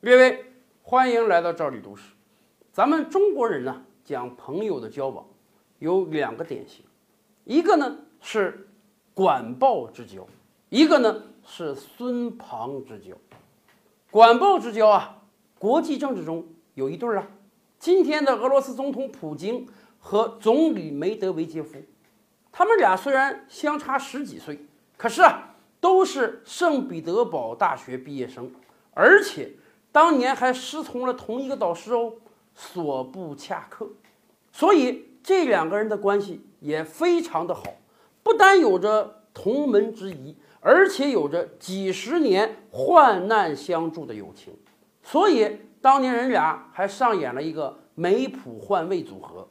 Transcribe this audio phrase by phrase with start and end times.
[0.00, 0.44] 各位，
[0.80, 2.12] 欢迎来到赵李读史。
[2.72, 5.26] 咱们中国人呢，讲朋友的交往
[5.80, 6.84] 有两个典型，
[7.42, 8.68] 一个呢是
[9.12, 10.24] 管鲍之交，
[10.68, 13.16] 一个呢是孙庞之交。
[14.12, 15.20] 管鲍之交啊，
[15.58, 17.26] 国际政治中有一对儿啊。
[17.80, 19.66] 今天的俄罗斯总统普京
[19.98, 21.76] 和总理梅德韦杰夫，
[22.52, 24.64] 他们俩虽然相差十几岁，
[24.96, 28.48] 可是啊，都是圣彼得堡大学毕业生，
[28.94, 29.50] 而且。
[29.90, 32.12] 当年还师从了同一个导师哦，
[32.54, 33.88] 索布恰克，
[34.52, 37.62] 所以这两个人的关系也非常的好，
[38.22, 44.54] 不单有着同门之谊，而且有着几十年患难相助的友情。
[45.02, 49.48] 所以当年人俩还上演了一个梅普换位组合，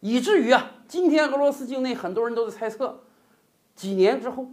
[0.00, 3.00] 以至于啊，今天俄罗斯境内很多人都在猜测，
[3.74, 4.46] 几年之后，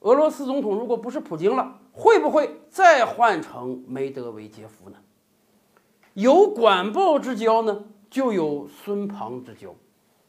[0.00, 1.78] 俄罗斯总统如果不是普京了。
[1.98, 4.96] 会不会再换成梅德韦杰夫呢？
[6.12, 9.74] 有管鲍之交呢，就有孙庞之交。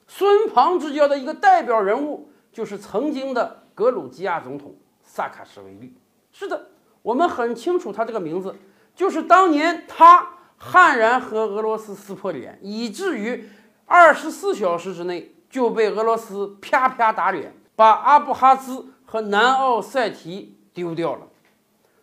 [0.07, 5.93] 孙庞之交的一个代表人物就是曾经的格鲁吉亚总统萨卡什维利。
[6.31, 6.69] 是的，
[7.01, 8.55] 我们很清楚他这个名字，
[8.95, 13.49] 就是当年他悍然和俄罗斯撕破脸，以至于
[13.85, 21.27] 二十四小时之内就被俄罗斯啪啪打脸，把阿布哈兹和南奥塞梯丢掉了。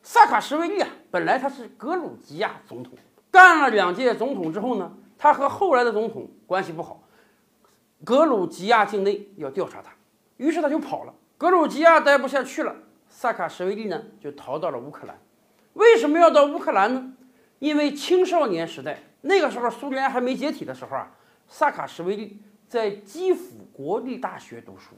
[0.06, 2.92] 萨卡什维利啊，本来他是格鲁吉亚总统，
[3.30, 7.02] 干了两届总统之后呢，他和后来的总统关系不好，
[8.04, 9.90] 格鲁吉亚境内要调查他，
[10.36, 11.14] 于是他就跑了。
[11.38, 12.76] 格鲁吉亚待不下去了，
[13.08, 15.18] 萨卡什维利呢就逃到了乌克兰。
[15.72, 17.14] 为什么要到乌克兰呢？
[17.58, 21.10] 因为青少年时代，那个时候苏联还没解体的时候啊，
[21.48, 24.90] 萨卡什维利在基辅国立大学读书。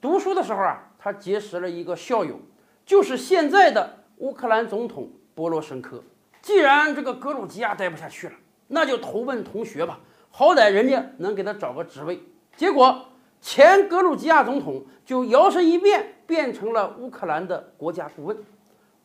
[0.00, 2.38] 读书的时候啊，他结识了一个校友。
[2.86, 6.02] 就是现在的乌克兰总统波罗申科。
[6.40, 8.34] 既然这个格鲁吉亚待不下去了，
[8.68, 9.98] 那就投奔同学吧，
[10.30, 12.22] 好歹人家能给他找个职位。
[12.56, 13.06] 结果
[13.40, 18.38] 前格鲁吉亚总统就摇身一变，变成了乌克兰的国家顾问，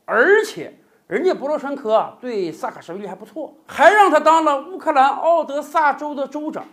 [0.06, 0.78] 而且
[1.08, 6.66] 人家波罗申科啊对萨卡什维利还不错，还让他当了乌克兰奥德萨州的州长。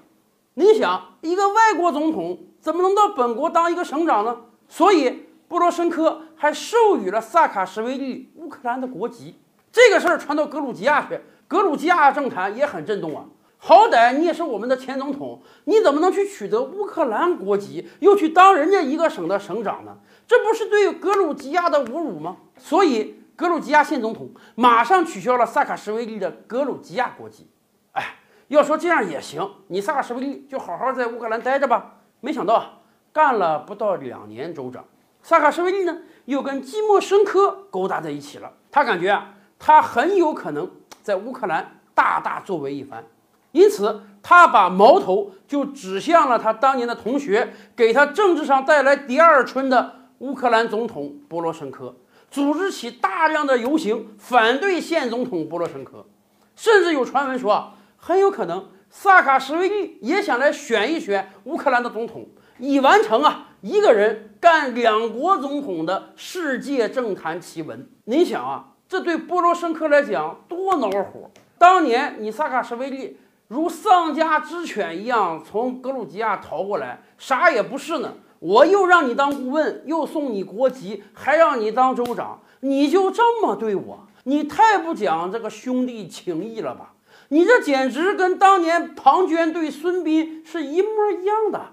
[0.52, 4.36] 你想，一个外国总统怎么能到本国当一个省长呢？
[4.68, 5.24] 所以。
[5.48, 9.34] 波罗申科还授予了萨卡什维利乌克兰的国籍，
[9.72, 13.24] 这个事儿传到格鲁吉亚去，格鲁吉亚政坛也很震动啊。
[13.56, 19.96] 好歹你也是我们的前总统，你怎么能去取得乌克兰国籍，又去当人家一个省的省长呢？
[20.26, 22.36] 这不是对格鲁吉亚的侮辱吗？
[22.56, 27.48] 所以格鲁吉亚现总统马上取消了萨卡什维利的格鲁吉亚国籍。
[27.92, 28.16] 哎，
[28.48, 31.96] 要说这样也行，你萨卡什维利就好好在乌克兰待着吧。
[32.20, 32.80] 没想到啊
[33.12, 34.84] 干了不到两年州长。
[35.22, 38.52] 萨卡什维利呢，又跟基莫申科勾搭在一起了。
[38.70, 40.70] 他感觉啊，他很有可能
[41.02, 43.04] 在乌克兰大大作为一番，
[43.52, 51.96] 因此他把矛头就指向了他当年的同学，给他政治上带来第二春的乌克兰总统波罗申科，
[52.30, 56.06] 组织起大量的游行反对现总统波罗申科，
[56.54, 62.26] 甚至有传闻说，很有可能萨卡什维利也想来选一选乌克兰的总统，
[62.58, 63.46] 已完成啊。
[63.60, 71.30] 一个人干两国总统的世界政坛奇闻，你想啊，这对波罗申科来讲多恼火！
[71.58, 78.14] 当年你萨卡什维利如丧家之犬一样从格鲁吉亚逃过来，啥也不是呢。
[78.38, 84.06] 我又让你当顾问，又送你国籍，还让你当州长，你就这么对我？
[84.22, 86.92] 你太不讲这个兄弟情义了吧？
[87.30, 91.72] 你这简直跟当年庞涓对孙膑是一模一样的。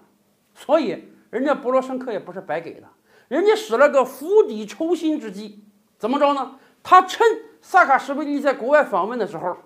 [0.56, 1.12] 所以。
[1.32, 2.88] 人家博罗申科也不是白给的，
[3.28, 5.66] 人家使了个釜底抽薪之计，
[5.98, 6.56] 怎么着呢？
[6.82, 7.28] 他趁
[7.62, 9.58] 萨卡什维利在国外访问的时候，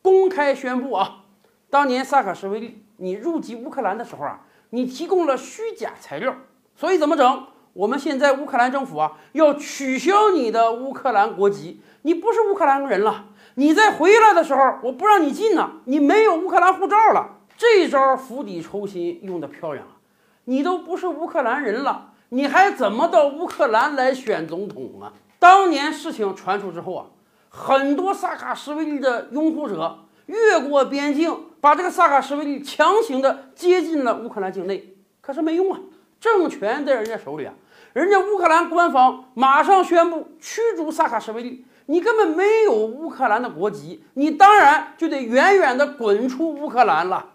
[0.00, 1.24] 公开宣布啊，
[1.68, 6.34] 当年萨卡什维利你入籍乌克兰的时候啊，你提供了虚假材料，
[6.74, 7.46] 所以怎么整？
[7.74, 13.26] 我们现在乌克兰政府啊，要取消你的乌克兰国籍，你不是乌克兰人了。
[13.56, 17.40] 你再回来的时候，我不让你进呢，你没有乌克兰护照了。
[17.58, 19.99] 这招釜底抽薪用的漂亮啊！
[20.44, 25.12] 你都不是乌克兰人了，你还怎么到乌克兰来选总统啊？
[25.38, 27.06] 当年事情传出之后啊，
[27.48, 34.96] 很多萨卡什维利的拥护者越过边境，把这个萨卡什维利强行的接进了乌克兰境内。
[35.20, 35.80] 可是没用啊，
[36.18, 37.54] 政权在人家手里啊，
[37.92, 41.64] 人家乌克兰官方马上宣布驱逐萨卡什维利。
[41.86, 47.29] 你根本没有乌克兰的国籍，你当然就得远远的滚出乌克兰了。